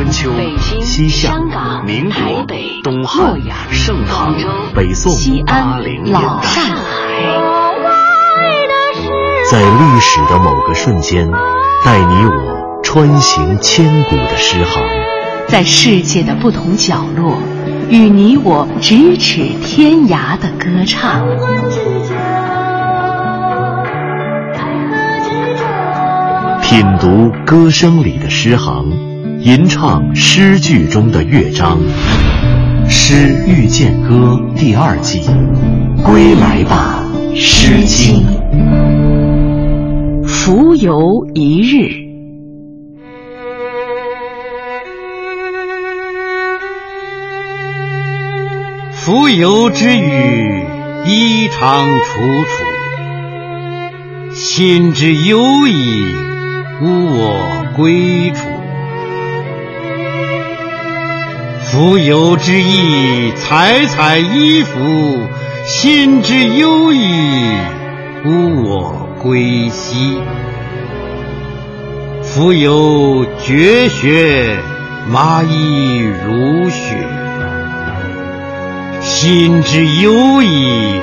[0.00, 0.32] 春秋、
[0.80, 1.38] 西夏、
[1.84, 2.46] 民国、
[2.82, 3.38] 东汉、
[3.70, 4.34] 盛唐、
[4.74, 5.12] 北宋、
[5.44, 6.48] 八零年代，
[9.50, 11.30] 在历史的某个瞬间，
[11.84, 14.82] 带你我穿行千古的诗行；
[15.48, 17.36] 在世界的不同角落，
[17.90, 21.26] 与你我咫尺天涯的歌唱。
[26.62, 29.09] 品读歌声里的诗行，
[29.42, 31.78] 吟唱诗句中的乐章，
[32.90, 35.22] 《诗遇见歌》第二季，
[36.04, 37.02] 归来吧，
[37.34, 38.22] 《诗经》。
[40.28, 41.88] 浮游一日，
[48.92, 50.66] 浮游之语，
[51.06, 56.14] 衣裳楚楚，心之忧矣。
[56.82, 58.49] 无我归处，
[61.72, 64.76] 浮游之意，采采衣服；
[65.66, 67.56] 心之忧矣，
[68.24, 70.20] 无我归兮。
[72.22, 74.56] 浮游绝学，
[75.12, 76.96] 麻衣如雪；
[79.00, 81.00] 心之忧矣，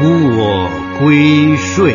[0.00, 1.94] 无我归睡。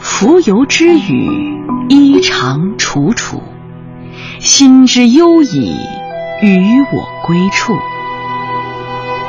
[0.00, 3.38] 浮游之语，衣裳楚楚；
[4.40, 5.74] 心之忧矣，
[6.42, 7.74] 与我归处。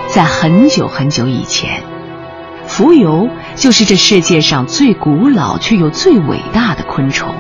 [0.07, 1.81] 在很久很久以前，
[2.67, 7.33] 蜉蝣就是这世界上最古老却又最伟大的昆虫。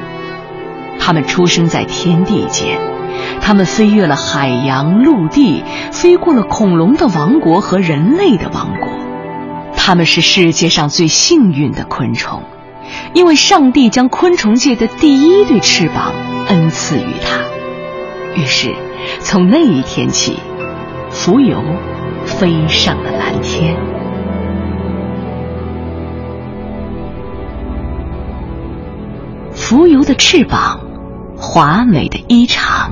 [0.99, 2.79] 它们出生在天地间，
[3.41, 8.89] 它们飞越了海洋、陆地，飞过了恐龙的王国和人类的王国。
[9.75, 12.41] 它们是世界上最幸运的昆虫。
[13.13, 16.13] 因为上帝将昆虫界的第一对翅膀
[16.47, 17.41] 恩赐于他，
[18.35, 18.73] 于是
[19.19, 20.37] 从那一天起，
[21.11, 21.63] 蜉蝣
[22.25, 23.75] 飞上了蓝天。
[29.53, 30.79] 蜉蝣的翅膀，
[31.37, 32.89] 华美的衣裳。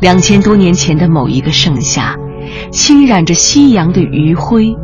[0.00, 2.14] 两千多年前的某一个盛夏，
[2.70, 4.76] 侵染着夕阳的余晖，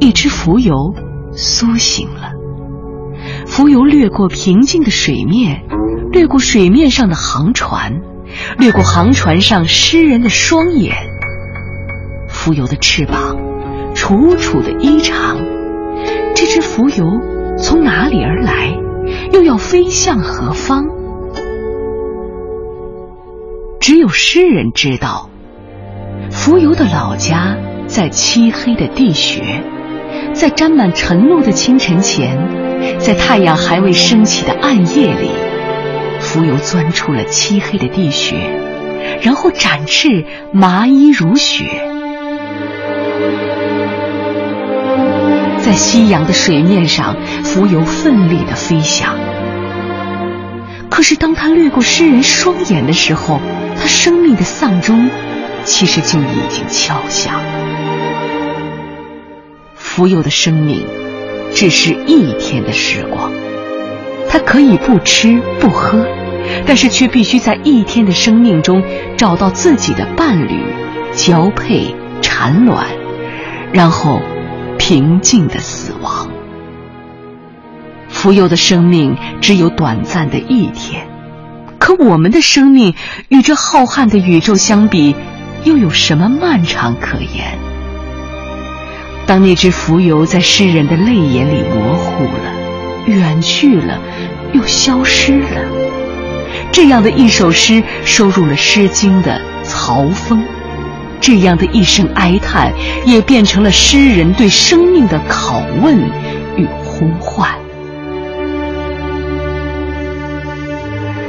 [0.00, 0.94] 一只蜉蝣
[1.32, 2.37] 苏醒了。
[3.58, 5.64] 浮游掠过平静的水面，
[6.12, 8.02] 掠过水面上的航船，
[8.56, 10.94] 掠过航船上诗人的双眼。
[12.28, 13.36] 浮游的翅膀，
[13.96, 15.38] 楚楚的衣裳。
[16.36, 17.04] 这只浮游
[17.58, 18.78] 从哪里而来？
[19.32, 20.84] 又要飞向何方？
[23.80, 25.30] 只有诗人知道。
[26.30, 27.56] 浮游的老家
[27.88, 29.64] 在漆黑的地穴，
[30.32, 32.67] 在沾满晨露的清晨前。
[32.98, 35.30] 在太阳还未升起的暗夜里，
[36.20, 38.36] 蜉蝣钻出了漆黑的地穴，
[39.22, 41.64] 然后展翅，麻衣如雪，
[45.64, 49.16] 在夕阳的水面上，蜉蝣奋力的飞翔。
[50.90, 53.40] 可是，当他掠过诗人双眼的时候，
[53.80, 55.08] 他生命的丧钟
[55.64, 57.40] 其实就已经敲响。
[59.78, 61.07] 蜉蝣的生命。
[61.58, 63.32] 只是一天的时光，
[64.28, 66.06] 他可以不吃不喝，
[66.64, 68.80] 但是却必须在一天的生命中
[69.16, 70.62] 找到自己的伴侣，
[71.16, 71.92] 交配
[72.22, 72.86] 产卵，
[73.72, 74.22] 然后
[74.78, 76.28] 平静的死亡。
[78.08, 81.08] 浮游的生命只有短暂的一天，
[81.80, 82.94] 可我们的生命
[83.30, 85.16] 与这浩瀚的宇宙相比，
[85.64, 87.58] 又有什么漫长可言？
[89.28, 92.50] 当那只浮游在诗人的泪眼里模糊了、
[93.06, 94.00] 远去了，
[94.54, 95.66] 又消失了，
[96.72, 100.42] 这样的一首诗收入了《诗经》的曹风，
[101.20, 102.72] 这样的一声哀叹
[103.04, 105.98] 也变成了诗人对生命的拷问
[106.56, 107.50] 与呼唤。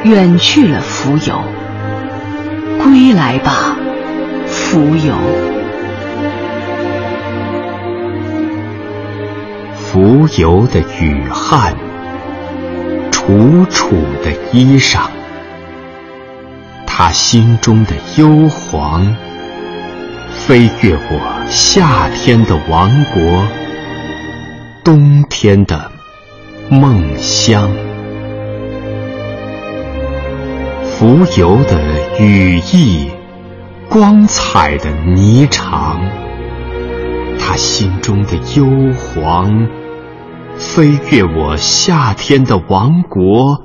[0.06, 1.42] 远去了浮游，
[2.82, 3.76] 归来吧，
[4.48, 5.59] 浮游。
[10.02, 11.76] 浮游的雨汗，
[13.12, 15.02] 楚楚的衣裳，
[16.88, 19.14] 他心中的幽篁，
[20.32, 23.46] 飞越我夏天的王国，
[24.86, 25.92] 冬天的
[26.70, 27.70] 梦乡。
[30.86, 31.78] 浮游的
[32.22, 33.10] 羽翼，
[33.90, 36.00] 光彩的霓裳，
[37.38, 39.68] 他心中的幽篁。
[40.60, 43.64] 飞越我夏天的王国，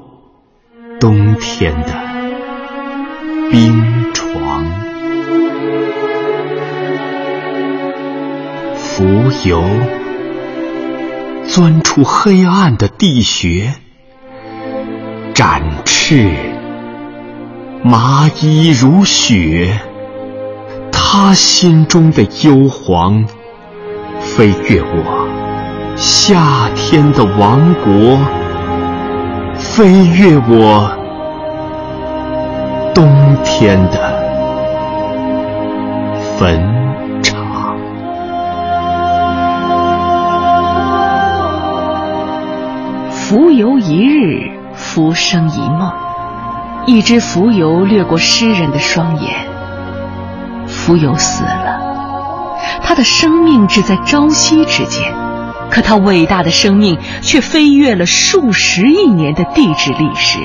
[1.01, 1.93] 冬天的
[3.51, 4.65] 冰床。
[8.77, 9.05] 浮
[9.45, 9.65] 游，
[11.49, 13.75] 钻出黑暗的地穴，
[15.35, 16.31] 展翅，
[17.83, 19.81] 麻衣如雪。
[20.93, 23.27] 他心中的幽篁，
[24.21, 25.44] 飞越我
[25.97, 28.19] 夏天的王国，
[29.57, 30.91] 飞越我
[32.93, 34.13] 冬天的
[36.37, 36.61] 坟
[37.23, 37.77] 场。
[43.11, 45.93] 浮游一日，浮生一梦。
[46.87, 49.33] 一只浮游掠过诗人的双眼。
[50.67, 51.81] 浮游死了，
[52.83, 55.15] 他的生命只在朝夕之间，
[55.71, 60.39] 可他伟大的生命却飞越了数十亿年的地质历史，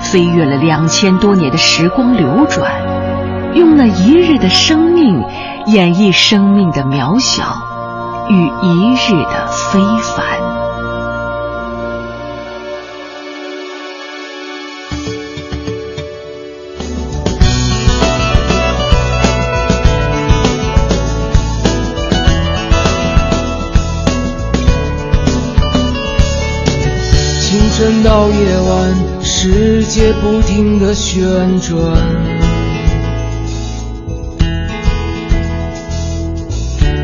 [0.00, 2.70] 飞越了两千多年的时光流转，
[3.54, 5.24] 用那一日的生命
[5.66, 7.56] 演绎生命的渺小
[8.28, 9.80] 与一日的非
[10.16, 10.59] 凡。
[28.02, 28.36] 到夜
[28.68, 31.78] 晚，世界不停的旋转，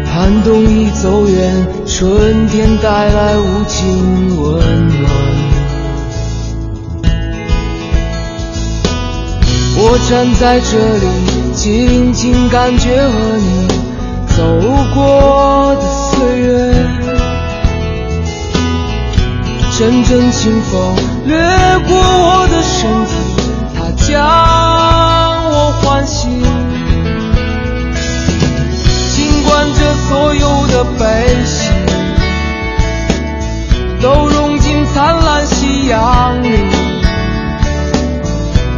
[0.07, 4.59] 寒冬已走远，春天带来无尽温
[5.01, 5.11] 暖。
[9.79, 11.07] 我站在这里，
[11.55, 13.69] 静静感觉和你
[14.35, 14.43] 走
[14.95, 16.96] 过的岁月。
[19.79, 20.97] 阵阵清风
[21.27, 21.37] 掠
[21.87, 23.13] 过我的身体，
[23.77, 24.17] 它将
[25.51, 26.43] 我唤醒。
[29.15, 31.69] 尽管这所有的悲喜
[34.01, 36.49] 都融进灿烂夕阳里，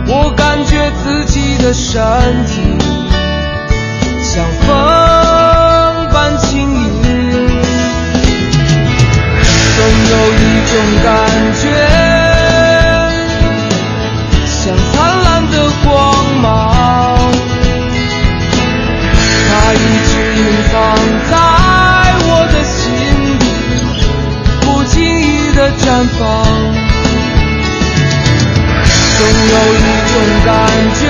[0.08, 2.02] 我感觉自己的身
[2.44, 2.67] 体
[10.78, 11.10] 种感
[11.60, 11.66] 觉，
[14.46, 14.56] 像
[14.92, 14.94] 灿
[15.24, 15.54] 烂的
[15.84, 15.90] 光
[16.40, 16.46] 芒，
[19.48, 19.76] 它一
[20.06, 20.40] 直隐
[20.70, 20.72] 藏
[21.28, 21.34] 在
[22.28, 22.78] 我的心
[23.40, 23.42] 底，
[24.60, 25.82] 不经意的绽
[26.16, 26.22] 放。
[29.18, 29.76] 总有一
[30.06, 30.14] 种
[30.46, 30.48] 感
[31.00, 31.02] 觉，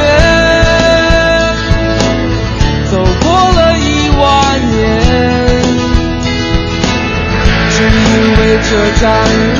[8.70, 9.08] 这湛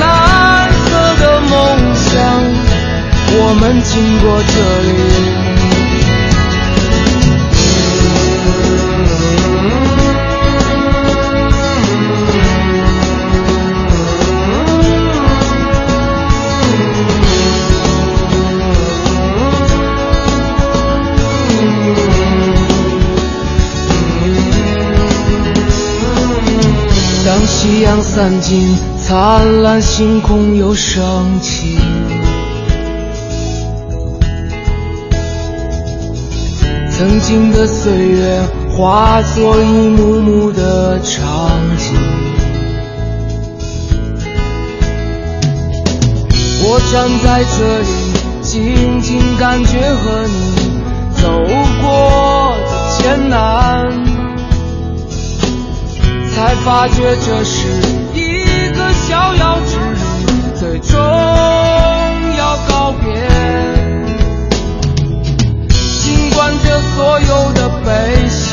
[0.01, 2.09] 蓝色的梦想。
[3.31, 4.53] 我们经过这
[4.83, 5.49] 里。
[27.29, 28.75] 当夕阳散尽，
[29.09, 31.79] 灿烂星空又升起。
[36.91, 38.39] 曾经的岁月
[38.71, 41.95] 化作一幕幕的场景，
[46.65, 47.89] 我站在这里，
[48.43, 50.83] 静静感觉和你
[51.17, 51.31] 走
[51.81, 53.89] 过的艰难，
[56.35, 57.69] 才发觉这是
[58.13, 58.28] 一
[58.89, 59.99] 的逍遥之旅，
[60.59, 60.99] 最终
[62.39, 63.13] 要告别。
[66.01, 68.48] 尽管这所有的悲喜，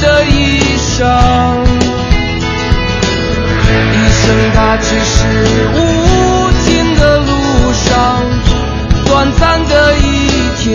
[0.00, 1.06] 的一生
[3.92, 4.22] 一生。
[4.54, 5.18] 它只是
[5.74, 5.78] 无
[6.64, 7.32] 尽的路
[7.72, 7.88] 上
[9.06, 9.98] 短暂的一
[10.58, 10.68] 天，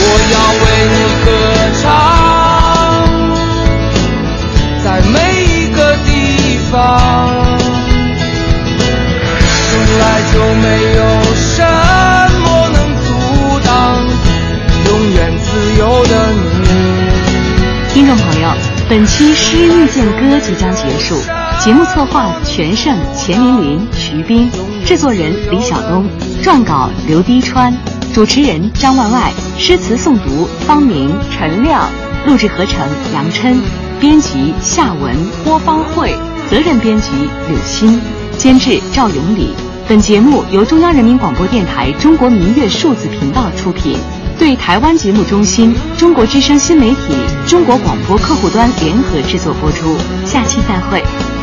[0.00, 0.02] 我
[0.32, 0.64] 要为
[0.94, 0.96] 你
[18.88, 21.14] 本期《诗遇见歌》即将结束。
[21.62, 24.50] 节目策划：全胜、钱琳琳、徐斌，
[24.86, 26.06] 制作人李晓东，
[26.42, 27.70] 撰稿刘滴川，
[28.14, 31.86] 主持人张万外，诗词诵读方明、陈亮，
[32.26, 32.80] 录制合成
[33.12, 33.60] 杨琛，
[34.00, 35.14] 编辑夏文，
[35.44, 36.16] 播方慧，
[36.50, 37.10] 责任编辑
[37.46, 38.00] 柳鑫，
[38.38, 39.54] 监制赵永礼。
[39.86, 43.98] 本节目由中央人民广播电台中国民乐数字频道出品。
[44.38, 47.12] 对台湾节目中心、中国之声新媒体、
[47.48, 49.96] 中国广播客户端联合制作播出。
[50.26, 51.37] 下期再会。